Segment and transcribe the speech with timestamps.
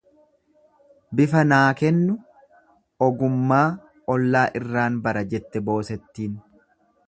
[1.19, 2.15] Bifa naa kennu
[3.09, 3.61] ogummaa
[4.17, 6.39] ollaa irraan bara jette boosettiin.